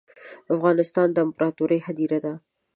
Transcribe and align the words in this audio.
افغانستان 0.55 1.07
ده 1.15 1.19
امپراتوریو 1.27 1.85
هدیره 1.87 2.19
ده 2.25 2.33